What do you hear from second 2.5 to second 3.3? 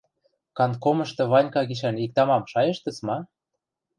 шайыштыц ма?